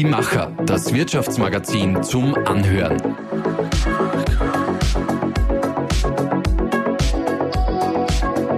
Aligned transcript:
Die 0.00 0.06
Macher, 0.06 0.50
das 0.64 0.94
Wirtschaftsmagazin 0.94 2.02
zum 2.02 2.34
Anhören. 2.46 2.98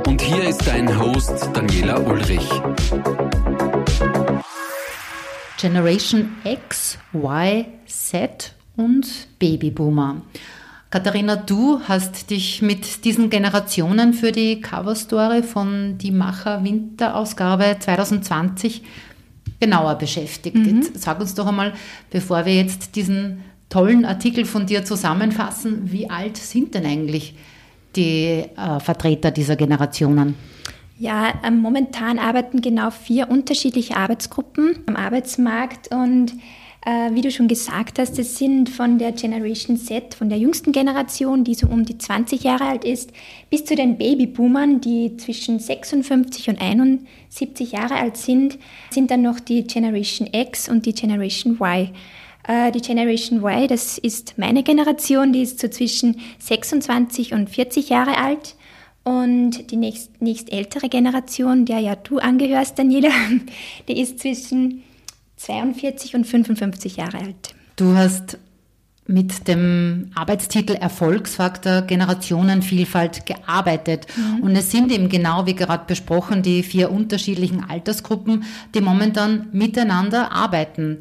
Und 0.06 0.22
hier 0.22 0.48
ist 0.48 0.64
dein 0.64 1.00
Host 1.00 1.50
Daniela 1.52 1.98
Ulrich. 1.98 2.48
Generation 5.58 6.30
X, 6.44 6.96
Y, 7.12 7.64
Z 7.86 8.54
und 8.76 9.08
Babyboomer. 9.40 10.22
Katharina, 10.90 11.34
du 11.34 11.80
hast 11.88 12.30
dich 12.30 12.62
mit 12.62 13.04
diesen 13.04 13.30
Generationen 13.30 14.14
für 14.14 14.30
die 14.30 14.60
Coverstory 14.60 15.42
von 15.42 15.98
Die 15.98 16.12
Macher 16.12 16.62
Winterausgabe 16.62 17.78
2020 17.80 18.84
genauer 19.62 19.94
beschäftigt. 19.94 20.56
Mhm. 20.56 20.82
Sag 20.94 21.20
uns 21.20 21.34
doch 21.36 21.46
einmal, 21.46 21.72
bevor 22.10 22.44
wir 22.44 22.54
jetzt 22.56 22.96
diesen 22.96 23.44
tollen 23.68 24.04
Artikel 24.04 24.44
von 24.44 24.66
dir 24.66 24.84
zusammenfassen, 24.84 25.92
wie 25.92 26.10
alt 26.10 26.36
sind 26.36 26.74
denn 26.74 26.84
eigentlich 26.84 27.36
die 27.94 28.44
äh, 28.56 28.80
Vertreter 28.80 29.30
dieser 29.30 29.54
Generationen? 29.54 30.34
Ja, 30.98 31.34
ähm, 31.46 31.60
momentan 31.60 32.18
arbeiten 32.18 32.60
genau 32.60 32.90
vier 32.90 33.30
unterschiedliche 33.30 33.96
Arbeitsgruppen 33.96 34.80
am 34.86 34.96
Arbeitsmarkt 34.96 35.88
und 35.92 36.32
äh, 36.84 37.14
wie 37.14 37.20
du 37.20 37.30
schon 37.30 37.46
gesagt 37.46 37.98
hast, 37.98 38.18
das 38.18 38.38
sind 38.38 38.68
von 38.68 38.98
der 38.98 39.12
Generation 39.12 39.76
Z, 39.76 40.14
von 40.14 40.28
der 40.28 40.38
jüngsten 40.38 40.72
Generation, 40.72 41.44
die 41.44 41.54
so 41.54 41.68
um 41.68 41.84
die 41.84 41.96
20 41.96 42.42
Jahre 42.42 42.64
alt 42.64 42.84
ist, 42.84 43.12
bis 43.50 43.64
zu 43.64 43.76
den 43.76 43.98
Babyboomern, 43.98 44.80
die 44.80 45.16
zwischen 45.16 45.60
56 45.60 46.48
und 46.48 46.60
71 46.60 47.72
Jahre 47.72 47.94
alt 47.94 48.16
sind, 48.16 48.58
sind 48.90 49.10
dann 49.12 49.22
noch 49.22 49.38
die 49.38 49.64
Generation 49.64 50.28
X 50.32 50.68
und 50.68 50.84
die 50.84 50.94
Generation 50.94 51.54
Y. 51.54 51.90
Äh, 52.48 52.72
die 52.72 52.80
Generation 52.80 53.44
Y, 53.44 53.68
das 53.68 53.98
ist 53.98 54.34
meine 54.36 54.64
Generation, 54.64 55.32
die 55.32 55.42
ist 55.42 55.60
so 55.60 55.68
zwischen 55.68 56.20
26 56.40 57.32
und 57.32 57.48
40 57.48 57.90
Jahre 57.90 58.16
alt. 58.18 58.56
Und 59.04 59.70
die 59.70 59.76
nächst, 59.76 60.20
nächst 60.20 60.52
ältere 60.52 60.88
Generation, 60.88 61.64
der 61.64 61.78
ja 61.78 61.96
du 61.96 62.18
angehörst, 62.18 62.78
Daniela, 62.78 63.10
die 63.88 64.00
ist 64.00 64.18
zwischen 64.18 64.82
42 65.44 66.14
und 66.14 66.24
55 66.24 66.96
Jahre 66.96 67.18
alt. 67.18 67.54
Du 67.76 67.96
hast 67.96 68.38
mit 69.06 69.48
dem 69.48 70.12
Arbeitstitel 70.14 70.74
Erfolgsfaktor 70.74 71.82
Generationenvielfalt 71.82 73.26
gearbeitet. 73.26 74.06
Mhm. 74.16 74.44
Und 74.44 74.56
es 74.56 74.70
sind 74.70 74.92
eben 74.92 75.08
genau 75.08 75.46
wie 75.46 75.56
gerade 75.56 75.84
besprochen 75.86 76.42
die 76.42 76.62
vier 76.62 76.90
unterschiedlichen 76.90 77.64
Altersgruppen, 77.68 78.44
die 78.74 78.80
momentan 78.80 79.48
miteinander 79.52 80.30
arbeiten. 80.30 80.98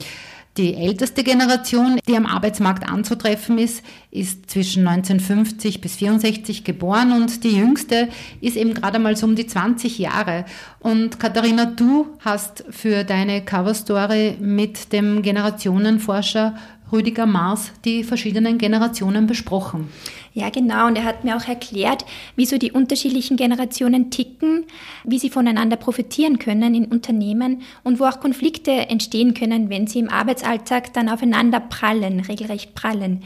Die 0.58 0.76
älteste 0.76 1.24
Generation, 1.24 1.98
die 2.10 2.18
am 2.18 2.26
Arbeitsmarkt 2.26 2.90
anzutreffen 2.90 3.58
ist, 3.58 3.84
ist 4.12 4.52
zwischen 4.52 4.86
1950 4.86 5.80
bis 5.80 5.96
64 5.96 6.66
geboren 6.66 7.14
und 7.14 7.46
die 7.46 7.56
jüngste 7.56 8.10
ist 8.42 8.58
eben 8.58 8.74
gerade 8.74 9.00
mal 9.00 9.16
so 9.16 9.28
um 9.28 9.36
die 9.36 9.48
20 9.48 9.98
Jahre. 9.98 10.44
Und 10.80 11.22
Katharina, 11.22 11.66
du 11.66 12.08
hast 12.20 12.66
für 12.70 13.06
deine 13.06 13.46
Coverstory 13.46 14.36
mit 14.42 14.92
dem 14.92 15.22
Generationenforscher 15.22 16.56
Rüdiger 16.92 17.26
Maas 17.26 17.72
die 17.86 18.04
verschiedenen 18.04 18.58
Generationen 18.58 19.28
besprochen. 19.28 19.88
Ja, 20.34 20.50
genau. 20.50 20.88
Und 20.88 20.98
er 20.98 21.04
hat 21.04 21.26
mir 21.26 21.36
auch 21.36 21.46
erklärt, 21.46 22.06
wieso 22.38 22.58
die 22.58 22.72
unterschiedlichen 22.72 23.36
Generationen 23.36 24.12
ticken, 24.12 24.66
wie 25.04 25.20
sie 25.20 25.30
voneinander 25.30 25.76
profitieren 25.76 26.40
können 26.40 26.74
in 26.74 26.86
Unternehmen 26.86 27.64
und 27.84 28.00
wo 28.00 28.06
auch 28.06 28.22
Konflikte 28.22 28.72
entstehen 28.72 29.34
können, 29.34 29.70
wenn 29.70 29.88
sie 29.88 30.00
im 30.00 30.10
Arbeitsalltag 30.10 30.94
dann 30.94 31.10
aufeinander 31.10 31.60
prallen, 31.60 32.22
regelrecht 32.22 32.76
prallen. 32.76 33.24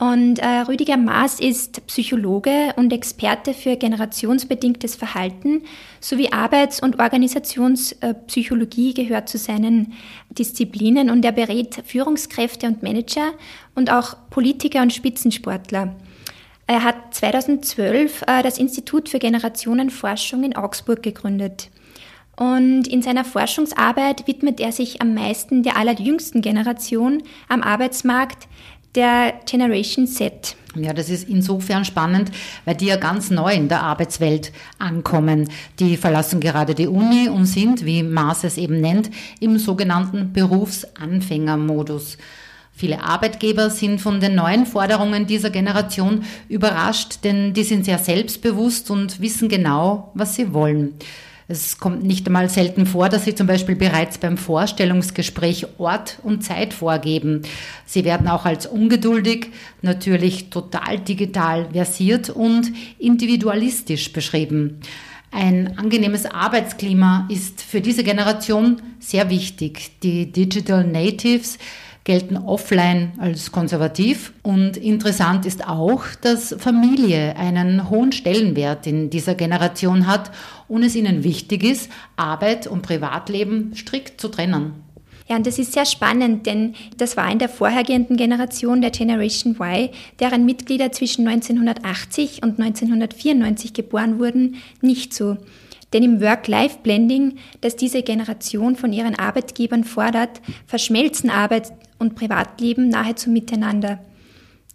Und 0.00 0.38
äh, 0.38 0.60
Rüdiger 0.60 0.96
Maas 0.96 1.38
ist 1.40 1.86
Psychologe 1.86 2.72
und 2.76 2.90
Experte 2.90 3.52
für 3.52 3.76
generationsbedingtes 3.76 4.96
Verhalten 4.96 5.62
sowie 6.00 6.32
Arbeits- 6.32 6.80
und 6.80 6.98
Organisationspsychologie 6.98 8.94
gehört 8.94 9.28
zu 9.28 9.36
seinen 9.36 9.92
Disziplinen 10.30 11.10
und 11.10 11.22
er 11.22 11.32
berät 11.32 11.82
Führungskräfte 11.84 12.66
und 12.66 12.82
Manager 12.82 13.34
und 13.74 13.92
auch 13.92 14.16
Politiker 14.30 14.80
und 14.80 14.94
Spitzensportler. 14.94 15.94
Er 16.70 16.84
hat 16.84 17.12
2012 17.16 18.22
äh, 18.28 18.44
das 18.44 18.56
Institut 18.56 19.08
für 19.08 19.18
Generationenforschung 19.18 20.44
in 20.44 20.54
Augsburg 20.54 21.02
gegründet. 21.02 21.68
Und 22.36 22.86
in 22.86 23.02
seiner 23.02 23.24
Forschungsarbeit 23.24 24.28
widmet 24.28 24.60
er 24.60 24.70
sich 24.70 25.02
am 25.02 25.12
meisten 25.12 25.64
der 25.64 25.76
allerjüngsten 25.76 26.42
Generation 26.42 27.24
am 27.48 27.64
Arbeitsmarkt, 27.64 28.46
der 28.94 29.34
Generation 29.50 30.06
Z. 30.06 30.54
Ja, 30.76 30.92
das 30.92 31.10
ist 31.10 31.28
insofern 31.28 31.84
spannend, 31.84 32.30
weil 32.64 32.76
die 32.76 32.86
ja 32.86 32.98
ganz 32.98 33.30
neu 33.30 33.52
in 33.52 33.68
der 33.68 33.82
Arbeitswelt 33.82 34.52
ankommen. 34.78 35.48
Die 35.80 35.96
verlassen 35.96 36.38
gerade 36.38 36.76
die 36.76 36.86
Uni 36.86 37.28
und 37.28 37.46
sind, 37.46 37.84
wie 37.84 38.04
Maas 38.04 38.44
es 38.44 38.56
eben 38.56 38.80
nennt, 38.80 39.10
im 39.40 39.58
sogenannten 39.58 40.32
Berufsanfängermodus. 40.32 42.16
Viele 42.80 43.02
Arbeitgeber 43.02 43.68
sind 43.68 44.00
von 44.00 44.20
den 44.20 44.34
neuen 44.34 44.64
Forderungen 44.64 45.26
dieser 45.26 45.50
Generation 45.50 46.24
überrascht, 46.48 47.18
denn 47.24 47.52
die 47.52 47.62
sind 47.62 47.84
sehr 47.84 47.98
selbstbewusst 47.98 48.90
und 48.90 49.20
wissen 49.20 49.50
genau, 49.50 50.10
was 50.14 50.34
sie 50.34 50.54
wollen. 50.54 50.94
Es 51.46 51.76
kommt 51.76 52.04
nicht 52.04 52.26
einmal 52.26 52.48
selten 52.48 52.86
vor, 52.86 53.10
dass 53.10 53.26
sie 53.26 53.34
zum 53.34 53.46
Beispiel 53.46 53.76
bereits 53.76 54.16
beim 54.16 54.38
Vorstellungsgespräch 54.38 55.66
Ort 55.76 56.20
und 56.22 56.42
Zeit 56.42 56.72
vorgeben. 56.72 57.42
Sie 57.84 58.06
werden 58.06 58.28
auch 58.28 58.46
als 58.46 58.64
ungeduldig, 58.64 59.48
natürlich 59.82 60.48
total 60.48 61.00
digital 61.00 61.68
versiert 61.72 62.30
und 62.30 62.72
individualistisch 62.98 64.10
beschrieben. 64.10 64.80
Ein 65.32 65.76
angenehmes 65.76 66.24
Arbeitsklima 66.24 67.28
ist 67.30 67.60
für 67.60 67.82
diese 67.82 68.04
Generation 68.04 68.80
sehr 69.00 69.28
wichtig. 69.28 70.00
Die 70.02 70.32
Digital 70.32 70.84
Natives 70.84 71.58
gelten 72.04 72.36
offline 72.36 73.12
als 73.18 73.52
konservativ. 73.52 74.32
Und 74.42 74.76
interessant 74.76 75.46
ist 75.46 75.66
auch, 75.66 76.04
dass 76.20 76.54
Familie 76.58 77.36
einen 77.36 77.90
hohen 77.90 78.12
Stellenwert 78.12 78.86
in 78.86 79.10
dieser 79.10 79.34
Generation 79.34 80.06
hat 80.06 80.30
und 80.68 80.82
es 80.82 80.96
ihnen 80.96 81.24
wichtig 81.24 81.62
ist, 81.62 81.90
Arbeit 82.16 82.66
und 82.66 82.82
Privatleben 82.82 83.72
strikt 83.74 84.20
zu 84.20 84.28
trennen. 84.28 84.72
Ja, 85.28 85.36
und 85.36 85.46
das 85.46 85.60
ist 85.60 85.74
sehr 85.74 85.86
spannend, 85.86 86.46
denn 86.46 86.74
das 86.96 87.16
war 87.16 87.30
in 87.30 87.38
der 87.38 87.48
vorhergehenden 87.48 88.16
Generation 88.16 88.80
der 88.80 88.90
Generation 88.90 89.54
Y, 89.60 89.90
deren 90.18 90.44
Mitglieder 90.44 90.90
zwischen 90.90 91.28
1980 91.28 92.42
und 92.42 92.58
1994 92.60 93.72
geboren 93.72 94.18
wurden, 94.18 94.56
nicht 94.80 95.14
so. 95.14 95.36
Denn 95.92 96.02
im 96.02 96.20
Work-Life-Blending, 96.20 97.36
das 97.60 97.76
diese 97.76 98.02
Generation 98.02 98.74
von 98.74 98.92
ihren 98.92 99.16
Arbeitgebern 99.16 99.84
fordert, 99.84 100.40
verschmelzen 100.66 101.30
Arbeit 101.30 101.72
und 102.00 102.16
Privatleben 102.16 102.88
nahezu 102.88 103.30
miteinander. 103.30 104.00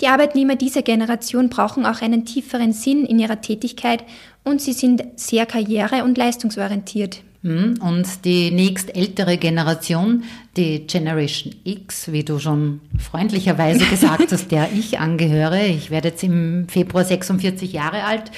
Die 0.02 0.08
Arbeitnehmer 0.08 0.56
dieser 0.56 0.82
Generation 0.82 1.50
brauchen 1.50 1.86
auch 1.86 2.02
einen 2.02 2.26
tieferen 2.26 2.72
Sinn 2.72 3.06
in 3.06 3.20
ihrer 3.20 3.42
Tätigkeit 3.42 4.04
und 4.44 4.62
sie 4.62 4.74
sind 4.74 5.04
sehr 5.16 5.46
karriere- 5.46 6.04
und 6.04 6.18
leistungsorientiert. 6.18 7.22
Hm, 7.46 7.76
und 7.80 8.26
die 8.26 8.50
nächstältere 8.50 9.38
Generation, 9.38 10.24
die 10.58 10.88
Generation 10.88 11.54
X, 11.64 12.12
wie 12.12 12.24
du 12.24 12.40
schon 12.40 12.82
freundlicherweise 12.98 13.86
gesagt 13.86 14.32
hast, 14.32 14.50
der 14.50 14.70
ich 14.74 14.98
angehöre, 14.98 15.68
ich 15.68 15.92
werde 15.92 16.08
jetzt 16.08 16.24
im 16.24 16.68
Februar 16.68 17.04
46 17.04 17.72
Jahre 17.72 18.04
alt, 18.04 18.32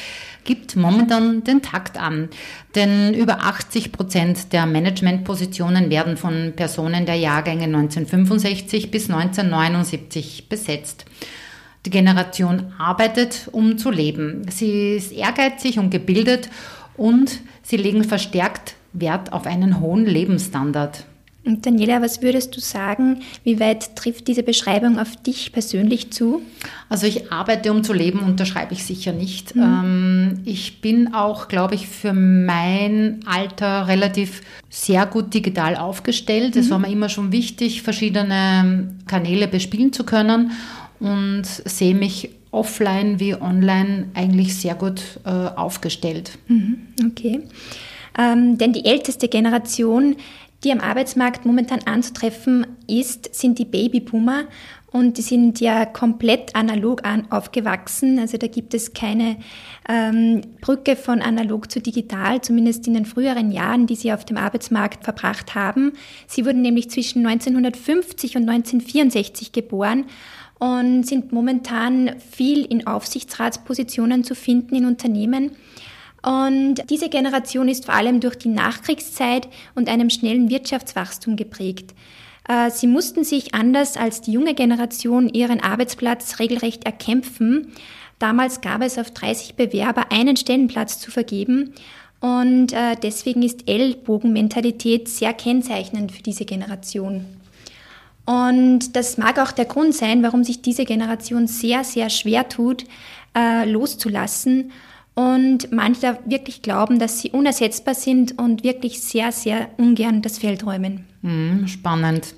gibt 0.44 0.76
momentan 0.76 1.42
den 1.46 1.62
Takt 1.62 1.98
an. 1.98 2.28
Denn 2.76 3.14
über 3.14 3.44
80 3.44 3.94
Prozent 3.94 4.52
der 4.52 4.66
Managementpositionen 4.66 5.90
werden 5.90 6.18
von 6.18 6.52
Personen 6.58 7.06
der 7.06 7.16
Jahrgänge 7.16 7.64
1965 7.64 8.92
bis 8.92 9.10
1979 9.10 10.50
besetzt. 10.50 11.06
Die 11.86 11.92
Generation 11.92 12.74
arbeitet, 12.78 13.48
um 13.54 13.78
zu 13.78 13.90
leben. 13.90 14.46
Sie 14.50 14.98
ist 14.98 15.14
ehrgeizig 15.14 15.80
und 15.80 15.92
gebildet 15.92 16.50
und 16.98 17.40
sie 17.64 17.78
legen 17.78 18.04
verstärkt 18.04 18.77
Wert 19.00 19.34
auf 19.34 19.46
einen 19.46 19.80
hohen 19.80 20.06
Lebensstandard. 20.06 21.06
Und 21.48 21.66
Daniela, 21.66 22.02
was 22.02 22.22
würdest 22.22 22.56
du 22.58 22.60
sagen, 22.60 23.22
wie 23.46 23.58
weit 23.62 23.96
trifft 23.96 24.28
diese 24.28 24.44
Beschreibung 24.44 25.00
auf 25.00 25.16
dich 25.16 25.54
persönlich 25.54 26.12
zu? 26.12 26.42
Also 26.90 27.08
ich 27.08 27.32
arbeite, 27.32 27.72
um 27.72 27.86
zu 27.86 27.94
leben, 27.94 28.20
unterschreibe 28.20 28.74
ich 28.74 28.84
sicher 28.84 29.14
nicht. 29.14 29.56
Mhm. 29.56 29.64
Ähm, 29.64 30.40
ich 30.44 30.82
bin 30.82 31.14
auch, 31.14 31.48
glaube 31.48 31.76
ich, 31.76 31.88
für 31.88 32.12
mein 32.12 33.22
Alter 33.26 33.88
relativ 33.88 34.42
sehr 34.70 35.06
gut 35.06 35.34
digital 35.34 35.78
aufgestellt. 35.78 36.58
Es 36.58 36.66
mhm. 36.68 36.72
war 36.72 36.80
mir 36.80 36.92
immer 36.92 37.08
schon 37.08 37.32
wichtig, 37.32 37.82
verschiedene 37.82 38.94
Kanäle 39.08 39.48
bespielen 39.48 39.94
zu 39.94 40.04
können 40.04 40.52
und 41.00 41.46
sehe 41.46 41.96
mich 41.96 42.32
offline 42.52 43.22
wie 43.22 43.36
online 43.36 44.10
eigentlich 44.16 44.56
sehr 44.56 44.76
gut 44.76 45.02
äh, 45.24 45.30
aufgestellt. 45.30 46.38
Mhm. 46.48 46.80
Okay. 47.06 47.42
Ähm, 48.18 48.58
denn 48.58 48.74
die 48.74 48.86
älteste 48.86 49.28
Generation, 49.28 50.16
die 50.64 50.72
am 50.72 50.80
Arbeitsmarkt 50.80 51.46
momentan 51.46 51.82
anzutreffen 51.86 52.66
ist, 52.88 53.34
sind 53.36 53.60
die 53.60 53.66
Babyboomer. 53.66 54.46
Und 54.90 55.18
die 55.18 55.22
sind 55.22 55.60
ja 55.60 55.86
komplett 55.86 56.56
analog 56.56 57.06
an, 57.06 57.30
aufgewachsen. 57.30 58.20
Also 58.20 58.38
da 58.38 58.48
gibt 58.48 58.74
es 58.74 58.94
keine 58.94 59.38
ähm, 59.88 60.42
Brücke 60.62 60.96
von 60.96 61.22
analog 61.22 61.70
zu 61.70 61.82
digital, 61.82 62.42
zumindest 62.42 62.88
in 62.88 62.94
den 62.94 63.06
früheren 63.06 63.52
Jahren, 63.52 63.86
die 63.86 63.96
sie 63.96 64.14
auf 64.14 64.24
dem 64.24 64.38
Arbeitsmarkt 64.38 65.04
verbracht 65.04 65.56
haben. 65.56 65.94
Sie 66.26 66.46
wurden 66.46 66.62
nämlich 66.62 66.90
zwischen 66.90 67.28
1950 67.28 68.38
und 68.38 68.50
1964 68.50 69.52
geboren 69.52 70.06
und 70.58 71.04
sind 71.04 71.32
momentan 71.32 72.16
viel 72.32 72.66
in 72.66 72.88
Aufsichtsratspositionen 72.88 74.24
zu 74.24 74.36
finden 74.36 74.74
in 74.74 74.86
Unternehmen. 74.86 75.52
Und 76.28 76.90
diese 76.90 77.08
Generation 77.08 77.70
ist 77.70 77.86
vor 77.86 77.94
allem 77.94 78.20
durch 78.20 78.36
die 78.36 78.50
Nachkriegszeit 78.50 79.48
und 79.76 79.88
einem 79.88 80.10
schnellen 80.10 80.50
Wirtschaftswachstum 80.50 81.38
geprägt. 81.38 81.94
Äh, 82.50 82.70
sie 82.70 82.88
mussten 82.88 83.24
sich 83.24 83.56
anders 83.56 83.96
als 83.96 84.20
die 84.20 84.34
junge 84.34 84.54
Generation 84.54 85.30
ihren 85.30 85.62
Arbeitsplatz 85.62 86.40
regelrecht 86.40 86.84
erkämpfen. 86.84 87.72
Damals 88.20 88.60
gab 88.60 88.82
es 88.82 88.98
auf 88.98 89.12
30 89.12 89.56
Bewerber 89.56 90.12
einen 90.12 90.36
Stellenplatz 90.36 91.00
zu 91.00 91.12
vergeben 91.12 91.74
und 92.20 92.74
äh, 92.74 92.98
deswegen 93.02 93.42
ist 93.42 93.70
Ellbogenmentalität 93.70 95.08
sehr 95.08 95.32
kennzeichnend 95.32 96.12
für 96.12 96.24
diese 96.24 96.44
Generation. 96.44 97.26
Und 98.26 98.98
das 98.98 99.18
mag 99.18 99.40
auch 99.40 99.54
der 99.54 99.64
Grund 99.64 99.96
sein, 99.96 100.24
warum 100.24 100.44
sich 100.44 100.62
diese 100.62 100.84
Generation 100.84 101.48
sehr, 101.48 101.86
sehr 101.86 102.10
schwer 102.10 102.50
tut, 102.50 102.84
äh, 103.34 103.64
loszulassen 103.64 104.74
und 105.18 105.72
manche 105.72 106.20
wirklich 106.26 106.62
glauben, 106.62 107.00
dass 107.00 107.22
sie 107.22 107.32
unersetzbar 107.32 107.96
sind 107.96 108.38
und 108.38 108.64
wirklich 108.64 109.02
sehr, 109.02 109.32
sehr 109.32 109.68
ungern 109.78 110.22
das 110.22 110.38
Feld 110.38 110.64
räumen. 110.64 111.06
Hm, 111.24 111.68
spannend. 111.68 112.36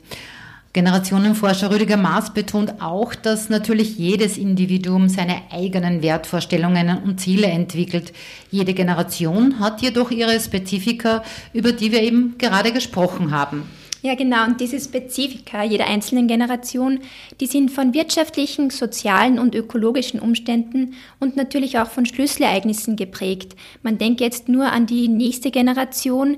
Generationenforscher 0.72 1.72
Rüdiger 1.72 1.98
Maas 1.98 2.34
betont 2.34 2.82
auch, 2.82 3.16
dass 3.16 3.50
natürlich 3.50 3.98
jedes 3.98 4.38
Individuum 4.38 5.10
seine 5.10 5.42
eigenen 5.52 6.02
Wertvorstellungen 6.02 7.04
und 7.04 7.20
Ziele 7.20 7.48
entwickelt. 7.48 8.14
Jede 8.50 8.74
Generation 8.74 9.60
hat 9.60 9.82
jedoch 9.82 10.10
ihre 10.10 10.40
Spezifika, 10.40 11.24
über 11.52 11.74
die 11.74 11.92
wir 11.92 12.02
eben 12.02 12.38
gerade 12.38 12.72
gesprochen 12.72 13.32
haben. 13.32 13.64
Ja, 14.02 14.16
genau. 14.16 14.46
Und 14.46 14.62
diese 14.62 14.80
Spezifika 14.80 15.64
jeder 15.64 15.88
einzelnen 15.88 16.28
Generation, 16.28 17.00
die 17.42 17.48
sind 17.48 17.70
von 17.70 17.94
wirtschaftlichen, 17.94 18.70
sozialen 18.70 19.40
und 19.40 19.56
ökologischen 19.56 20.20
Umständen 20.20 20.94
und 21.20 21.36
natürlich 21.36 21.78
auch 21.80 21.90
von 21.90 22.06
Schlüsselereignissen 22.06 22.96
geprägt. 22.96 23.56
Man 23.84 23.98
denkt 23.98 24.22
jetzt 24.22 24.48
nur 24.48 24.72
an 24.72 24.86
die 24.86 25.10
nächste 25.10 25.52
Generation, 25.52 26.38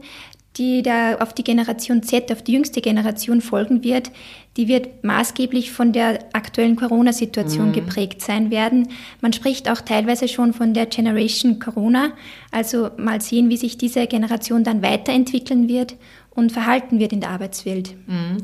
die 0.57 0.81
da 0.81 1.15
auf 1.15 1.33
die 1.33 1.43
Generation 1.43 2.03
Z, 2.03 2.31
auf 2.31 2.41
die 2.41 2.51
jüngste 2.53 2.81
Generation 2.81 3.39
folgen 3.39 3.83
wird, 3.83 4.11
die 4.57 4.67
wird 4.67 5.03
maßgeblich 5.03 5.71
von 5.71 5.93
der 5.93 6.19
aktuellen 6.33 6.75
Corona-Situation 6.75 7.69
mhm. 7.69 7.73
geprägt 7.73 8.21
sein 8.21 8.51
werden. 8.51 8.89
Man 9.21 9.31
spricht 9.31 9.69
auch 9.69 9.79
teilweise 9.79 10.27
schon 10.27 10.51
von 10.51 10.73
der 10.73 10.87
Generation 10.87 11.59
Corona. 11.59 12.11
Also 12.51 12.89
mal 12.97 13.21
sehen, 13.21 13.49
wie 13.49 13.55
sich 13.55 13.77
diese 13.77 14.07
Generation 14.07 14.65
dann 14.65 14.81
weiterentwickeln 14.81 15.69
wird 15.69 15.95
und 16.33 16.53
verhalten 16.53 16.97
wird 16.99 17.11
in 17.11 17.19
der 17.19 17.29
Arbeitswelt. 17.29 17.93
Mhm. 18.07 18.37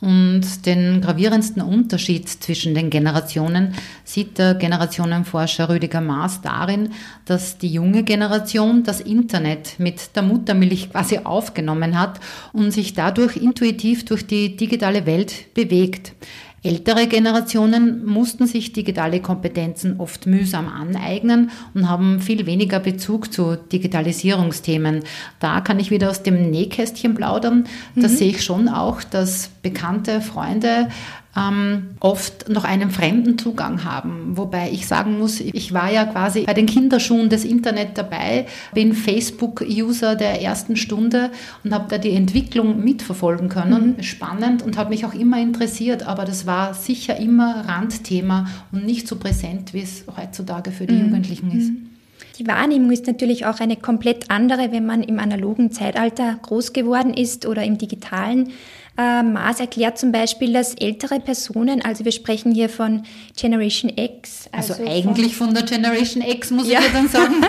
Und 0.00 0.66
den 0.66 1.00
gravierendsten 1.00 1.62
Unterschied 1.62 2.28
zwischen 2.28 2.74
den 2.74 2.90
Generationen 2.90 3.74
sieht 4.04 4.38
der 4.38 4.54
Generationenforscher 4.54 5.68
Rüdiger 5.68 6.00
Maas 6.00 6.40
darin, 6.40 6.90
dass 7.26 7.58
die 7.58 7.68
junge 7.68 8.02
Generation 8.04 8.84
das 8.84 9.00
Internet 9.00 9.78
mit 9.78 10.16
der 10.16 10.22
Muttermilch 10.22 10.90
quasi 10.90 11.18
aufgenommen 11.18 11.98
hat 11.98 12.20
und 12.52 12.70
sich 12.72 12.94
dadurch 12.94 13.36
intuitiv 13.36 14.04
durch 14.06 14.26
die 14.26 14.56
digitale 14.56 15.06
Welt 15.06 15.54
bewegt. 15.54 16.12
Ältere 16.62 17.06
Generationen 17.06 18.04
mussten 18.04 18.46
sich 18.46 18.72
digitale 18.72 19.20
Kompetenzen 19.20 20.00
oft 20.00 20.26
mühsam 20.26 20.66
aneignen 20.66 21.50
und 21.74 21.88
haben 21.88 22.20
viel 22.20 22.46
weniger 22.46 22.80
Bezug 22.80 23.32
zu 23.32 23.56
Digitalisierungsthemen. 23.56 25.04
Da 25.38 25.60
kann 25.60 25.78
ich 25.78 25.90
wieder 25.90 26.10
aus 26.10 26.22
dem 26.22 26.50
Nähkästchen 26.50 27.14
plaudern. 27.14 27.64
Da 27.94 28.08
mhm. 28.08 28.12
sehe 28.12 28.30
ich 28.30 28.42
schon 28.42 28.68
auch, 28.68 29.04
dass 29.04 29.50
bekannte 29.66 30.20
Freunde 30.20 30.88
ähm, 31.36 31.96
oft 31.98 32.48
noch 32.48 32.62
einen 32.62 32.90
fremden 32.90 33.36
Zugang 33.36 33.84
haben. 33.84 34.36
Wobei 34.36 34.70
ich 34.70 34.86
sagen 34.86 35.18
muss, 35.18 35.40
ich 35.40 35.74
war 35.74 35.90
ja 35.92 36.04
quasi 36.04 36.44
bei 36.44 36.54
den 36.54 36.66
Kinderschuhen 36.66 37.28
des 37.28 37.44
Internet 37.44 37.98
dabei, 37.98 38.46
bin 38.72 38.92
Facebook-User 38.92 40.14
der 40.14 40.40
ersten 40.40 40.76
Stunde 40.76 41.30
und 41.64 41.74
habe 41.74 41.86
da 41.88 41.98
die 41.98 42.12
Entwicklung 42.12 42.82
mitverfolgen 42.82 43.48
können. 43.48 43.96
Mhm. 43.96 44.02
Spannend 44.04 44.62
und 44.62 44.78
hat 44.78 44.88
mich 44.88 45.04
auch 45.04 45.14
immer 45.14 45.40
interessiert, 45.40 46.06
aber 46.06 46.24
das 46.24 46.46
war 46.46 46.72
sicher 46.72 47.16
immer 47.16 47.64
Randthema 47.66 48.46
und 48.70 48.86
nicht 48.86 49.08
so 49.08 49.16
präsent, 49.16 49.74
wie 49.74 49.82
es 49.82 50.04
heutzutage 50.16 50.70
für 50.70 50.86
die 50.86 50.94
mhm. 50.94 51.06
Jugendlichen 51.06 51.50
ist. 51.50 51.70
Mhm. 51.70 51.90
Die 52.38 52.46
Wahrnehmung 52.46 52.90
ist 52.92 53.06
natürlich 53.06 53.46
auch 53.46 53.60
eine 53.60 53.76
komplett 53.76 54.30
andere, 54.30 54.70
wenn 54.70 54.84
man 54.84 55.02
im 55.02 55.18
analogen 55.18 55.72
Zeitalter 55.72 56.38
groß 56.42 56.74
geworden 56.74 57.14
ist 57.14 57.46
oder 57.46 57.64
im 57.64 57.78
digitalen. 57.78 58.50
Äh, 58.98 59.22
Maas 59.22 59.60
erklärt 59.60 59.98
zum 59.98 60.10
Beispiel, 60.10 60.52
dass 60.52 60.74
ältere 60.74 61.20
Personen, 61.20 61.82
also 61.82 62.04
wir 62.04 62.12
sprechen 62.12 62.52
hier 62.52 62.68
von 62.68 63.02
Generation 63.36 63.92
X. 63.94 64.48
Also, 64.52 64.74
also 64.74 64.86
eigentlich 64.86 65.36
von, 65.36 65.48
von, 65.48 65.54
der 65.54 65.64
Generation 65.64 66.22
X, 66.22 66.50
muss 66.50 66.68
ja. 66.68 66.80
ich 66.80 66.86
ja 66.86 66.92
dann 66.92 67.08
sagen. 67.08 67.34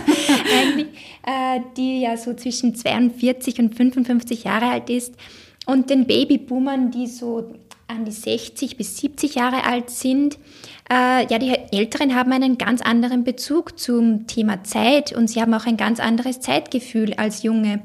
eigentlich, 0.62 0.88
äh, 1.26 1.62
die 1.78 2.02
ja 2.02 2.18
so 2.18 2.34
zwischen 2.34 2.76
42 2.76 3.60
und 3.60 3.76
55 3.76 4.44
Jahre 4.44 4.68
alt 4.68 4.90
ist. 4.90 5.16
Und 5.66 5.90
den 5.90 6.06
Babyboomern, 6.06 6.92
die 6.92 7.08
so 7.08 7.54
an 7.88 8.06
die 8.06 8.12
60 8.12 8.78
bis 8.78 8.98
70 8.98 9.36
Jahre 9.36 9.64
alt 9.64 9.90
sind. 9.90 10.38
Äh, 10.90 11.28
ja, 11.28 11.40
die 11.40 11.54
Älteren 11.72 12.16
haben 12.16 12.32
einen 12.32 12.58
ganz 12.58 12.82
anderen 12.82 13.24
Bezug 13.24 13.80
zum 13.80 14.28
Thema 14.28 14.64
Zeit 14.64 15.14
und 15.14 15.30
sie 15.30 15.42
haben 15.42 15.54
auch 15.54 15.66
ein 15.66 15.78
ganz 15.78 16.00
anderes 16.00 16.40
Zeitgefühl 16.40 17.14
als 17.14 17.44
Junge. 17.44 17.82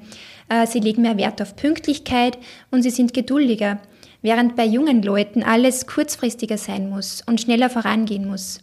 Äh, 0.53 0.67
sie 0.67 0.81
legen 0.81 1.03
mehr 1.03 1.17
Wert 1.17 1.41
auf 1.41 1.57
Pünktlichkeit 1.57 2.39
und 2.71 2.83
sie 2.83 2.91
sind 2.91 3.15
geduldiger, 3.15 3.81
während 4.21 4.55
bei 4.55 4.67
jungen 4.67 5.03
Leuten 5.03 5.43
alles 5.43 5.87
kurzfristiger 5.87 6.59
sein 6.59 6.91
muss 6.91 7.23
und 7.27 7.41
schneller 7.41 7.71
vorangehen 7.71 8.27
muss. 8.27 8.61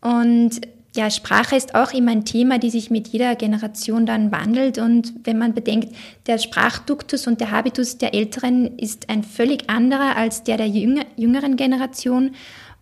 Und 0.00 0.60
ja, 0.94 1.10
Sprache 1.10 1.56
ist 1.56 1.74
auch 1.74 1.92
immer 1.92 2.10
ein 2.10 2.24
Thema, 2.24 2.58
die 2.58 2.68
sich 2.68 2.90
mit 2.90 3.08
jeder 3.08 3.34
Generation 3.36 4.04
dann 4.04 4.30
wandelt. 4.32 4.76
Und 4.76 5.14
wenn 5.24 5.38
man 5.38 5.54
bedenkt, 5.54 5.94
der 6.26 6.36
Sprachduktus 6.36 7.26
und 7.26 7.40
der 7.40 7.50
Habitus 7.50 7.96
der 7.96 8.14
Älteren 8.14 8.76
ist 8.76 9.08
ein 9.08 9.22
völlig 9.22 9.70
anderer 9.70 10.16
als 10.16 10.42
der 10.42 10.58
der 10.58 10.66
jüngeren 10.66 11.56
Generation. 11.56 12.32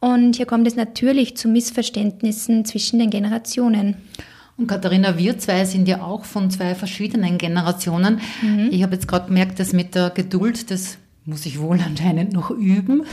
Und 0.01 0.37
hier 0.37 0.47
kommt 0.47 0.67
es 0.67 0.75
natürlich 0.75 1.37
zu 1.37 1.47
Missverständnissen 1.47 2.65
zwischen 2.65 2.99
den 2.99 3.11
Generationen. 3.11 3.97
Und 4.61 4.67
Katharina, 4.67 5.17
wir 5.17 5.39
zwei 5.39 5.65
sind 5.65 5.89
ja 5.89 6.03
auch 6.03 6.27
von 6.27 6.51
zwei 6.51 6.75
verschiedenen 6.75 7.39
Generationen. 7.39 8.21
Mhm. 8.43 8.69
Ich 8.71 8.83
habe 8.83 8.95
jetzt 8.95 9.09
gerade 9.09 9.29
gemerkt, 9.29 9.59
dass 9.59 9.73
mit 9.73 9.95
der 9.95 10.11
Geduld, 10.11 10.71
das 10.71 10.99
muss 11.25 11.47
ich 11.47 11.59
wohl 11.59 11.81
anscheinend 11.87 12.35
noch 12.35 12.51
üben. 12.51 13.05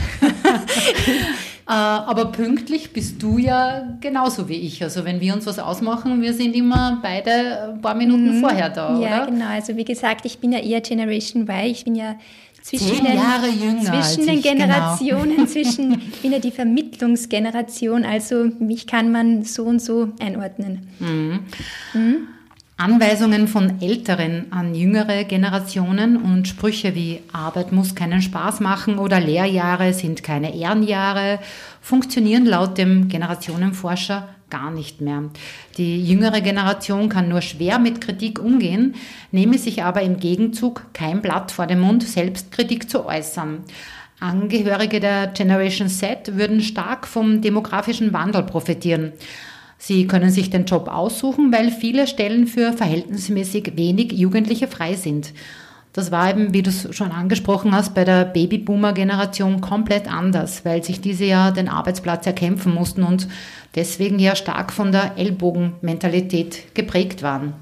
Äh, 1.68 1.72
aber 1.72 2.32
pünktlich 2.32 2.94
bist 2.94 3.22
du 3.22 3.36
ja 3.36 3.98
genauso 4.00 4.48
wie 4.48 4.54
ich. 4.54 4.82
Also 4.82 5.04
wenn 5.04 5.20
wir 5.20 5.34
uns 5.34 5.44
was 5.44 5.58
ausmachen, 5.58 6.22
wir 6.22 6.32
sind 6.32 6.56
immer 6.56 6.98
beide 7.02 7.74
ein 7.74 7.82
paar 7.82 7.94
Minuten 7.94 8.38
mhm. 8.38 8.40
vorher 8.40 8.70
da, 8.70 8.92
ja, 8.92 8.96
oder? 8.96 9.06
Ja, 9.06 9.24
genau. 9.26 9.48
Also 9.48 9.76
wie 9.76 9.84
gesagt, 9.84 10.24
ich 10.24 10.38
bin 10.38 10.52
ja 10.52 10.60
eher 10.60 10.80
Generation 10.80 11.42
Y. 11.42 11.66
Ich 11.66 11.84
bin 11.84 11.94
ja 11.94 12.14
zwischen 12.68 13.06
Zehn 13.06 13.16
Jahre 13.16 13.46
den, 13.48 13.62
jünger 13.62 14.02
zwischen 14.02 14.26
den 14.26 14.38
ich, 14.38 14.42
genau. 14.42 14.64
Generationen, 14.64 15.36
genau. 15.36 15.46
zwischen, 15.46 16.02
ich 16.12 16.20
bin 16.20 16.32
ja 16.32 16.38
die 16.38 16.50
Vermittlungsgeneration, 16.50 18.04
also 18.04 18.50
mich 18.58 18.86
kann 18.86 19.10
man 19.10 19.42
so 19.44 19.64
und 19.64 19.80
so 19.80 20.08
einordnen. 20.20 20.88
Mhm. 20.98 21.40
Mhm. 21.94 22.16
Anweisungen 22.76 23.48
von 23.48 23.80
Älteren 23.80 24.52
an 24.52 24.74
jüngere 24.74 25.24
Generationen 25.24 26.16
und 26.16 26.46
Sprüche 26.46 26.94
wie 26.94 27.20
Arbeit 27.32 27.72
muss 27.72 27.94
keinen 27.94 28.22
Spaß 28.22 28.60
machen 28.60 28.98
oder 28.98 29.18
Lehrjahre 29.18 29.92
sind 29.92 30.22
keine 30.22 30.54
Ehrenjahre 30.54 31.40
funktionieren 31.80 32.46
laut 32.46 32.78
dem 32.78 33.08
Generationenforscher 33.08 34.28
gar 34.50 34.70
nicht 34.70 35.00
mehr. 35.00 35.24
Die 35.76 36.04
jüngere 36.04 36.40
Generation 36.40 37.08
kann 37.08 37.28
nur 37.28 37.42
schwer 37.42 37.78
mit 37.78 38.00
Kritik 38.00 38.38
umgehen, 38.40 38.94
nehme 39.30 39.58
sich 39.58 39.82
aber 39.82 40.02
im 40.02 40.18
Gegenzug 40.18 40.86
kein 40.92 41.22
Blatt 41.22 41.50
vor 41.52 41.66
den 41.66 41.80
Mund, 41.80 42.02
Selbstkritik 42.02 42.88
zu 42.88 43.06
äußern. 43.06 43.64
Angehörige 44.20 44.98
der 44.98 45.28
Generation 45.28 45.88
Z 45.88 46.36
würden 46.36 46.60
stark 46.60 47.06
vom 47.06 47.40
demografischen 47.40 48.12
Wandel 48.12 48.42
profitieren. 48.42 49.12
Sie 49.78 50.08
können 50.08 50.30
sich 50.30 50.50
den 50.50 50.64
Job 50.64 50.88
aussuchen, 50.88 51.52
weil 51.52 51.70
viele 51.70 52.08
Stellen 52.08 52.48
für 52.48 52.72
verhältnismäßig 52.72 53.76
wenig 53.76 54.12
Jugendliche 54.12 54.66
frei 54.66 54.94
sind. 54.94 55.32
Das 55.92 56.12
war 56.12 56.30
eben, 56.30 56.52
wie 56.52 56.62
du 56.62 56.70
es 56.70 56.94
schon 56.94 57.12
angesprochen 57.12 57.74
hast, 57.74 57.94
bei 57.94 58.04
der 58.04 58.24
Babyboomer-Generation 58.24 59.60
komplett 59.60 60.06
anders, 60.06 60.64
weil 60.64 60.84
sich 60.84 61.00
diese 61.00 61.24
ja 61.24 61.50
den 61.50 61.68
Arbeitsplatz 61.68 62.26
erkämpfen 62.26 62.74
mussten 62.74 63.02
und 63.02 63.26
deswegen 63.74 64.18
ja 64.18 64.36
stark 64.36 64.72
von 64.72 64.92
der 64.92 65.16
Ellbogenmentalität 65.16 66.74
geprägt 66.74 67.22
waren. 67.22 67.54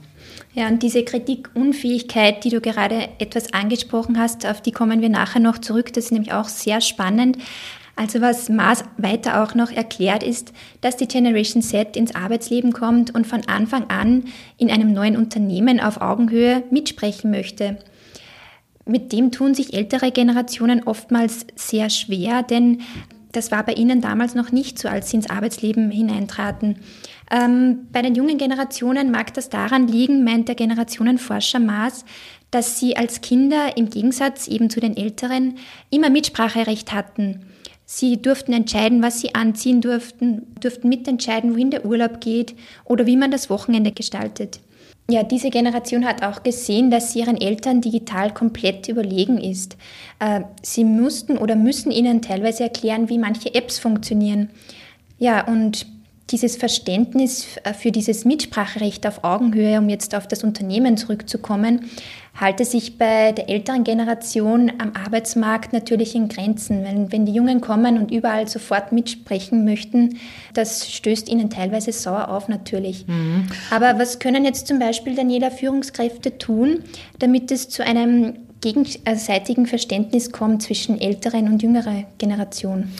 Ja, 0.54 0.68
und 0.68 0.82
diese 0.82 1.04
Kritikunfähigkeit, 1.04 2.42
die 2.42 2.48
du 2.48 2.62
gerade 2.62 3.10
etwas 3.18 3.52
angesprochen 3.52 4.18
hast, 4.18 4.46
auf 4.46 4.62
die 4.62 4.72
kommen 4.72 5.02
wir 5.02 5.10
nachher 5.10 5.40
noch 5.40 5.58
zurück. 5.58 5.92
Das 5.92 6.06
ist 6.06 6.12
nämlich 6.12 6.32
auch 6.32 6.48
sehr 6.48 6.80
spannend. 6.80 7.36
Also 7.94 8.20
was 8.20 8.48
Maas 8.48 8.84
weiter 8.98 9.42
auch 9.42 9.54
noch 9.54 9.70
erklärt 9.70 10.22
ist, 10.22 10.52
dass 10.82 10.96
die 10.96 11.08
Generation 11.08 11.62
Z 11.62 11.96
ins 11.96 12.14
Arbeitsleben 12.14 12.72
kommt 12.72 13.14
und 13.14 13.26
von 13.26 13.46
Anfang 13.48 13.88
an 13.88 14.24
in 14.58 14.70
einem 14.70 14.92
neuen 14.92 15.16
Unternehmen 15.16 15.80
auf 15.80 16.00
Augenhöhe 16.00 16.62
mitsprechen 16.70 17.30
möchte. 17.30 17.78
Mit 18.86 19.12
dem 19.12 19.32
tun 19.32 19.52
sich 19.52 19.74
ältere 19.74 20.12
Generationen 20.12 20.84
oftmals 20.84 21.46
sehr 21.56 21.90
schwer, 21.90 22.44
denn 22.44 22.82
das 23.32 23.50
war 23.50 23.64
bei 23.64 23.72
ihnen 23.72 24.00
damals 24.00 24.34
noch 24.34 24.52
nicht 24.52 24.78
so, 24.78 24.88
als 24.88 25.10
sie 25.10 25.16
ins 25.16 25.28
Arbeitsleben 25.28 25.90
hineintraten. 25.90 26.76
Ähm, 27.30 27.88
bei 27.92 28.00
den 28.00 28.14
jungen 28.14 28.38
Generationen 28.38 29.10
mag 29.10 29.34
das 29.34 29.50
daran 29.50 29.88
liegen, 29.88 30.22
meint 30.22 30.46
der 30.46 30.54
Generationenforscher 30.54 31.58
Maas, 31.58 32.04
dass 32.52 32.78
sie 32.78 32.96
als 32.96 33.20
Kinder 33.20 33.76
im 33.76 33.90
Gegensatz 33.90 34.46
eben 34.46 34.70
zu 34.70 34.80
den 34.80 34.96
Älteren 34.96 35.56
immer 35.90 36.08
Mitspracherecht 36.08 36.92
hatten. 36.92 37.40
Sie 37.84 38.22
durften 38.22 38.52
entscheiden, 38.52 39.02
was 39.02 39.20
sie 39.20 39.34
anziehen 39.34 39.80
durften, 39.80 40.42
durften 40.60 40.88
mitentscheiden, 40.88 41.54
wohin 41.54 41.70
der 41.70 41.84
Urlaub 41.84 42.20
geht 42.20 42.54
oder 42.84 43.06
wie 43.06 43.16
man 43.16 43.30
das 43.30 43.50
Wochenende 43.50 43.92
gestaltet. 43.92 44.60
Ja, 45.08 45.22
diese 45.22 45.50
Generation 45.50 46.04
hat 46.04 46.24
auch 46.24 46.42
gesehen, 46.42 46.90
dass 46.90 47.12
sie 47.12 47.20
ihren 47.20 47.40
Eltern 47.40 47.80
digital 47.80 48.34
komplett 48.34 48.88
überlegen 48.88 49.38
ist. 49.38 49.76
Äh, 50.18 50.40
sie 50.62 50.84
mussten 50.84 51.38
oder 51.38 51.54
müssen 51.54 51.92
ihnen 51.92 52.22
teilweise 52.22 52.64
erklären, 52.64 53.08
wie 53.08 53.18
manche 53.18 53.54
Apps 53.54 53.78
funktionieren. 53.78 54.50
Ja, 55.18 55.46
und 55.46 55.86
dieses 56.30 56.56
Verständnis 56.56 57.46
äh, 57.62 57.72
für 57.72 57.92
dieses 57.92 58.24
Mitspracherecht 58.24 59.06
auf 59.06 59.22
Augenhöhe, 59.22 59.78
um 59.78 59.88
jetzt 59.88 60.14
auf 60.14 60.26
das 60.26 60.42
Unternehmen 60.42 60.96
zurückzukommen, 60.96 61.88
halte 62.34 62.64
sich 62.64 62.98
bei 62.98 63.32
der 63.32 63.48
älteren 63.48 63.84
Generation 63.84 64.72
am 64.78 64.92
Arbeitsmarkt 64.94 65.72
natürlich 65.72 66.14
in 66.14 66.28
Grenzen. 66.28 66.84
Wenn, 66.84 67.10
wenn 67.12 67.26
die 67.26 67.32
Jungen 67.32 67.60
kommen 67.60 67.96
und 67.96 68.10
überall 68.10 68.46
sofort 68.48 68.92
mitsprechen 68.92 69.64
möchten, 69.64 70.18
das 70.52 70.90
stößt 70.92 71.28
ihnen 71.28 71.48
teilweise 71.48 71.92
sauer 71.92 72.28
auf 72.28 72.48
natürlich. 72.48 73.06
Mhm. 73.06 73.46
Aber 73.70 73.98
was 73.98 74.18
können 74.18 74.44
jetzt 74.44 74.66
zum 74.66 74.78
Beispiel 74.78 75.14
Daniela 75.14 75.50
Führungskräfte 75.50 76.36
tun, 76.38 76.80
damit 77.18 77.50
es 77.50 77.68
zu 77.68 77.84
einem 77.84 78.34
gegenseitigen 78.60 79.66
Verständnis 79.66 80.32
kommt 80.32 80.62
zwischen 80.62 81.00
älteren 81.00 81.46
und 81.46 81.62
jüngerer 81.62 82.04
Generation? 82.18 82.92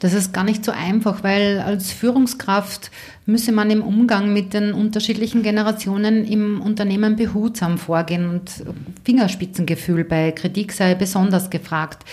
Das 0.00 0.14
ist 0.14 0.32
gar 0.32 0.44
nicht 0.44 0.64
so 0.64 0.70
einfach, 0.70 1.24
weil 1.24 1.58
als 1.58 1.90
Führungskraft 1.90 2.90
müsse 3.26 3.50
man 3.50 3.70
im 3.70 3.82
Umgang 3.82 4.32
mit 4.32 4.54
den 4.54 4.72
unterschiedlichen 4.72 5.42
Generationen 5.42 6.24
im 6.24 6.60
Unternehmen 6.60 7.16
behutsam 7.16 7.78
vorgehen 7.78 8.28
und 8.30 8.64
Fingerspitzengefühl 9.04 10.04
bei 10.04 10.30
Kritik 10.30 10.72
sei 10.72 10.94
besonders 10.94 11.50
gefragt. 11.50 12.04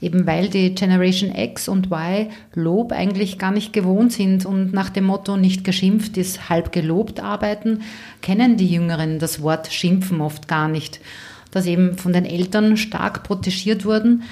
Eben 0.00 0.26
weil 0.26 0.48
die 0.48 0.74
Generation 0.74 1.34
X 1.34 1.68
und 1.68 1.86
Y 1.90 2.28
Lob 2.54 2.92
eigentlich 2.92 3.38
gar 3.38 3.50
nicht 3.50 3.72
gewohnt 3.72 4.12
sind 4.12 4.44
und 4.44 4.72
nach 4.72 4.90
dem 4.90 5.04
Motto 5.04 5.36
nicht 5.36 5.64
geschimpft 5.64 6.16
ist 6.18 6.50
halb 6.50 6.72
gelobt 6.72 7.20
arbeiten, 7.20 7.80
kennen 8.20 8.56
die 8.56 8.68
Jüngeren 8.68 9.18
das 9.18 9.40
Wort 9.40 9.72
Schimpfen 9.72 10.20
oft 10.20 10.48
gar 10.48 10.68
nicht, 10.68 11.00
das 11.50 11.66
eben 11.66 11.96
von 11.96 12.12
den 12.12 12.26
Eltern 12.26 12.76
stark 12.76 13.22
protegiert 13.22 13.86
wurden 13.86 14.22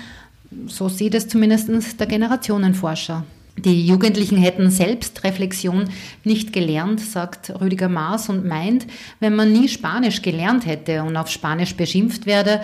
so 0.67 0.89
sieht 0.89 1.15
es 1.15 1.29
zumindest 1.29 2.01
der 2.01 2.07
Generationenforscher. 2.07 3.25
Die 3.57 3.87
Jugendlichen 3.87 4.37
hätten 4.37 4.69
Selbstreflexion 4.69 5.89
nicht 6.25 6.53
gelernt, 6.53 7.01
sagt 7.01 7.53
Rüdiger 7.61 7.89
Maas 7.89 8.29
und 8.29 8.45
meint, 8.45 8.87
wenn 9.21 9.37
man 9.37 9.53
nie 9.53 9.69
Spanisch 9.69 10.23
gelernt 10.23 10.67
hätte 10.67 11.05
und 11.05 11.17
auf 11.17 11.29
Spanisch 11.29 11.77
beschimpft 11.77 12.27
werde, 12.27 12.63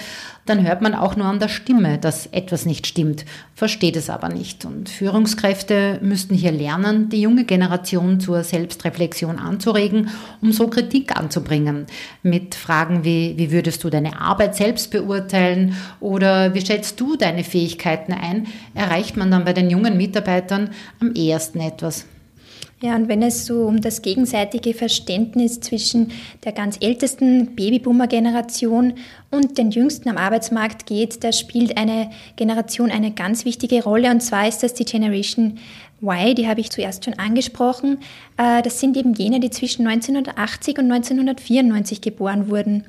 dann 0.50 0.66
hört 0.66 0.82
man 0.82 0.94
auch 0.94 1.14
nur 1.14 1.26
an 1.26 1.38
der 1.38 1.48
Stimme, 1.48 1.96
dass 1.96 2.26
etwas 2.26 2.66
nicht 2.66 2.86
stimmt, 2.86 3.24
versteht 3.54 3.94
es 3.94 4.10
aber 4.10 4.28
nicht. 4.28 4.64
Und 4.64 4.88
Führungskräfte 4.88 6.00
müssten 6.02 6.34
hier 6.34 6.50
lernen, 6.50 7.08
die 7.08 7.22
junge 7.22 7.44
Generation 7.44 8.18
zur 8.18 8.42
Selbstreflexion 8.42 9.38
anzuregen, 9.38 10.10
um 10.42 10.50
so 10.50 10.66
Kritik 10.66 11.16
anzubringen. 11.16 11.86
Mit 12.24 12.56
Fragen 12.56 13.04
wie, 13.04 13.34
wie 13.38 13.52
würdest 13.52 13.84
du 13.84 13.90
deine 13.90 14.20
Arbeit 14.20 14.56
selbst 14.56 14.90
beurteilen 14.90 15.76
oder 16.00 16.52
wie 16.52 16.66
schätzt 16.66 17.00
du 17.00 17.16
deine 17.16 17.44
Fähigkeiten 17.44 18.12
ein, 18.12 18.48
erreicht 18.74 19.16
man 19.16 19.30
dann 19.30 19.44
bei 19.44 19.52
den 19.52 19.70
jungen 19.70 19.96
Mitarbeitern 19.96 20.70
am 21.00 21.12
ehesten 21.14 21.60
etwas. 21.60 22.06
Ja, 22.82 22.96
und 22.96 23.08
wenn 23.08 23.22
es 23.22 23.44
so 23.44 23.66
um 23.66 23.82
das 23.82 24.00
gegenseitige 24.00 24.72
Verständnis 24.72 25.60
zwischen 25.60 26.12
der 26.44 26.52
ganz 26.52 26.78
ältesten 26.80 27.54
Babyboomer-Generation 27.54 28.94
und 29.30 29.58
den 29.58 29.70
jüngsten 29.70 30.08
am 30.08 30.16
Arbeitsmarkt 30.16 30.86
geht, 30.86 31.22
da 31.22 31.30
spielt 31.30 31.76
eine 31.76 32.10
Generation 32.36 32.90
eine 32.90 33.10
ganz 33.10 33.44
wichtige 33.44 33.84
Rolle. 33.84 34.10
Und 34.10 34.22
zwar 34.22 34.48
ist 34.48 34.62
das 34.62 34.72
die 34.72 34.86
Generation 34.86 35.58
Y, 36.00 36.34
die 36.34 36.48
habe 36.48 36.60
ich 36.60 36.70
zuerst 36.70 37.04
schon 37.04 37.18
angesprochen. 37.18 37.98
Äh, 38.38 38.62
das 38.62 38.80
sind 38.80 38.96
eben 38.96 39.12
jene, 39.12 39.40
die 39.40 39.50
zwischen 39.50 39.86
1980 39.86 40.78
und 40.78 40.90
1994 40.90 42.00
geboren 42.00 42.48
wurden. 42.48 42.86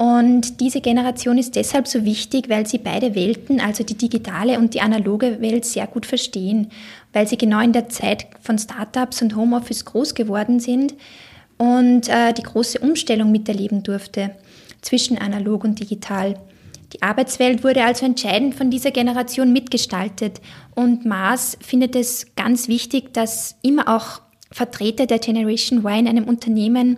Und 0.00 0.62
diese 0.62 0.80
Generation 0.80 1.36
ist 1.36 1.56
deshalb 1.56 1.86
so 1.86 2.06
wichtig, 2.06 2.48
weil 2.48 2.66
sie 2.66 2.78
beide 2.78 3.14
Welten, 3.14 3.60
also 3.60 3.84
die 3.84 3.98
digitale 3.98 4.58
und 4.58 4.72
die 4.72 4.80
analoge 4.80 5.42
Welt, 5.42 5.66
sehr 5.66 5.86
gut 5.86 6.06
verstehen, 6.06 6.70
weil 7.12 7.28
sie 7.28 7.36
genau 7.36 7.60
in 7.60 7.74
der 7.74 7.90
Zeit 7.90 8.26
von 8.40 8.58
Startups 8.58 9.20
und 9.20 9.36
Homeoffice 9.36 9.84
groß 9.84 10.14
geworden 10.14 10.58
sind 10.58 10.94
und 11.58 12.08
äh, 12.08 12.32
die 12.32 12.44
große 12.44 12.78
Umstellung 12.78 13.30
miterleben 13.30 13.82
durfte 13.82 14.30
zwischen 14.80 15.18
analog 15.18 15.64
und 15.64 15.78
digital. 15.78 16.40
Die 16.94 17.02
Arbeitswelt 17.02 17.62
wurde 17.62 17.84
also 17.84 18.06
entscheidend 18.06 18.54
von 18.54 18.70
dieser 18.70 18.92
Generation 18.92 19.52
mitgestaltet 19.52 20.40
und 20.74 21.04
Maas 21.04 21.58
findet 21.60 21.94
es 21.94 22.34
ganz 22.36 22.68
wichtig, 22.68 23.12
dass 23.12 23.56
immer 23.60 23.94
auch 23.94 24.22
Vertreter 24.50 25.04
der 25.04 25.18
Generation 25.18 25.80
Y 25.80 25.98
in 25.98 26.08
einem 26.08 26.24
Unternehmen 26.24 26.96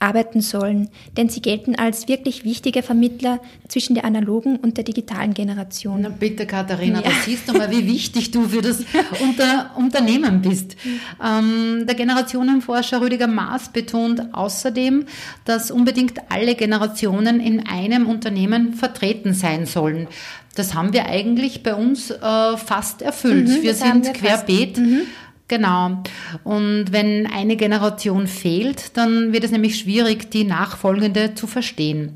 arbeiten 0.00 0.40
sollen, 0.40 0.88
denn 1.16 1.28
sie 1.28 1.42
gelten 1.42 1.74
als 1.76 2.08
wirklich 2.08 2.44
wichtige 2.44 2.82
Vermittler 2.82 3.38
zwischen 3.68 3.94
der 3.94 4.04
analogen 4.04 4.56
und 4.56 4.76
der 4.78 4.84
digitalen 4.84 5.34
Generation. 5.34 6.00
Na 6.00 6.08
bitte, 6.08 6.46
Katharina, 6.46 7.02
ja. 7.02 7.10
da 7.10 7.10
siehst 7.24 7.48
du 7.48 7.52
mal, 7.52 7.70
wie 7.70 7.86
wichtig 7.86 8.30
du 8.30 8.48
für 8.48 8.62
das 8.62 8.80
Unter 9.22 9.70
Unternehmen 9.76 10.40
bist. 10.40 10.76
Ähm, 11.24 11.84
der 11.86 11.94
Generationenforscher 11.94 13.00
Rüdiger 13.00 13.26
Maas 13.26 13.68
betont 13.68 14.32
außerdem, 14.32 15.04
dass 15.44 15.70
unbedingt 15.70 16.18
alle 16.30 16.54
Generationen 16.54 17.38
in 17.38 17.66
einem 17.66 18.08
Unternehmen 18.08 18.74
vertreten 18.74 19.34
sein 19.34 19.66
sollen. 19.66 20.08
Das 20.56 20.74
haben 20.74 20.92
wir 20.92 21.06
eigentlich 21.06 21.62
bei 21.62 21.74
uns 21.74 22.10
äh, 22.10 22.56
fast 22.56 23.02
erfüllt. 23.02 23.48
Mhm, 23.48 23.62
wir 23.62 23.74
sind 23.74 24.06
wir 24.06 24.12
querbeet. 24.12 24.78
Mhm. 24.78 25.02
Genau. 25.50 25.98
Und 26.44 26.92
wenn 26.92 27.26
eine 27.26 27.56
Generation 27.56 28.28
fehlt, 28.28 28.96
dann 28.96 29.32
wird 29.32 29.42
es 29.42 29.50
nämlich 29.50 29.80
schwierig, 29.80 30.30
die 30.30 30.44
nachfolgende 30.44 31.34
zu 31.34 31.48
verstehen. 31.48 32.12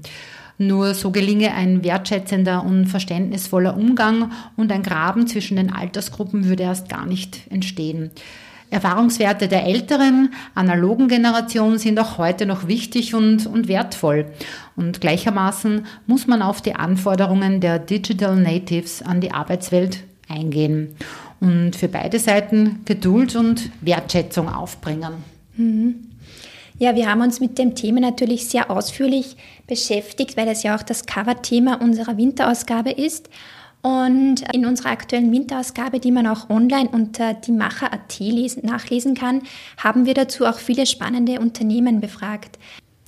Nur 0.57 0.95
so 0.95 1.11
gelinge 1.11 1.53
ein 1.53 1.83
wertschätzender 1.83 2.65
und 2.65 2.87
verständnisvoller 2.87 3.77
Umgang 3.77 4.31
und 4.57 4.71
ein 4.71 4.85
Graben 4.85 5.27
zwischen 5.27 5.57
den 5.57 5.73
Altersgruppen 5.73 6.49
würde 6.49 6.63
erst 6.63 6.89
gar 6.89 7.07
nicht 7.07 7.51
entstehen. 7.51 8.13
Erfahrungswerte 8.71 9.49
der 9.49 9.67
älteren, 9.67 10.33
analogen 10.55 11.09
Generation 11.09 11.79
sind 11.79 11.99
auch 11.99 12.19
heute 12.19 12.47
noch 12.47 12.69
wichtig 12.69 13.17
und, 13.17 13.47
und 13.47 13.67
wertvoll. 13.67 14.27
Und 14.77 15.01
gleichermaßen 15.01 15.87
muss 16.07 16.29
man 16.29 16.41
auf 16.41 16.63
die 16.63 16.77
Anforderungen 16.77 17.61
der 17.61 17.81
Digital 17.81 18.37
Natives 18.37 19.03
an 19.03 19.21
die 19.21 19.33
Arbeitswelt 19.33 20.05
eingehen 20.29 20.95
und 21.41 21.77
für 21.77 21.89
beide 21.89 22.19
Seiten 22.19 22.81
Geduld 22.85 23.37
und 23.37 23.71
Wertschätzung 23.81 24.49
aufbringen. 24.49 25.25
Mhm. 25.57 26.11
Ja, 26.79 26.97
wir 26.97 27.09
haben 27.09 27.21
uns 27.21 27.39
mit 27.39 27.57
dem 27.59 27.77
Thema 27.77 28.01
natürlich 28.01 28.49
sehr 28.49 28.71
ausführlich 28.71 29.37
beschäftigt, 29.67 30.37
weil 30.37 30.49
es 30.49 30.65
ja 30.65 30.77
auch 30.77 30.83
das 30.83 31.07
Cover-Thema 31.07 31.81
unserer 31.81 32.17
Winterausgabe 32.17 32.91
ist. 32.91 33.29
Und 33.81 34.43
in 34.53 34.65
unserer 34.65 34.91
aktuellen 34.91 35.31
Winterausgabe, 35.31 36.01
die 36.01 36.11
man 36.11 36.27
auch 36.27 36.49
online 36.49 36.89
unter 36.89 37.35
diemacher.at 37.35 38.19
nachlesen 38.63 39.15
kann, 39.15 39.43
haben 39.77 40.07
wir 40.07 40.15
dazu 40.15 40.47
auch 40.47 40.59
viele 40.59 40.87
spannende 40.87 41.39
Unternehmen 41.39 42.01
befragt. 42.01 42.59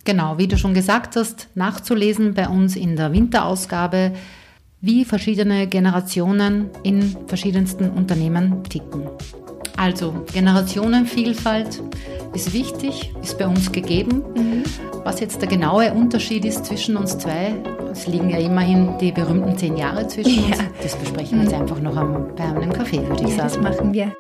Genau, 0.04 0.38
wie 0.38 0.46
du 0.46 0.56
schon 0.56 0.74
gesagt 0.74 1.16
hast, 1.16 1.48
nachzulesen 1.54 2.34
bei 2.34 2.48
uns 2.48 2.76
in 2.76 2.94
der 2.94 3.12
Winterausgabe 3.12 4.12
wie 4.80 5.04
verschiedene 5.04 5.66
Generationen 5.66 6.70
in 6.82 7.16
verschiedensten 7.26 7.90
Unternehmen 7.90 8.62
ticken. 8.64 9.02
Also 9.76 10.24
Generationenvielfalt 10.32 11.82
ist 12.34 12.52
wichtig, 12.52 13.12
ist 13.22 13.38
bei 13.38 13.46
uns 13.46 13.72
gegeben. 13.72 14.22
Mhm. 14.34 14.64
Was 15.04 15.20
jetzt 15.20 15.40
der 15.40 15.48
genaue 15.48 15.92
Unterschied 15.92 16.44
ist 16.44 16.66
zwischen 16.66 16.96
uns 16.96 17.16
zwei, 17.18 17.54
es 17.92 18.06
liegen 18.06 18.30
ja 18.30 18.38
immerhin 18.38 18.98
die 18.98 19.12
berühmten 19.12 19.56
zehn 19.56 19.76
Jahre 19.76 20.06
zwischen 20.08 20.44
uns. 20.44 20.58
Das 20.82 20.96
besprechen 20.96 21.38
wir 21.38 21.44
jetzt 21.44 21.54
mhm. 21.54 21.62
einfach 21.62 21.80
noch 21.80 21.96
am, 21.96 22.34
bei 22.34 22.44
einem 22.44 22.72
Kaffee, 22.72 23.06
würde 23.06 23.24
ich 23.24 23.36
ja, 23.36 23.48
sagen. 23.48 23.64
Das 23.64 23.78
machen 23.78 23.92
wir. 23.92 24.12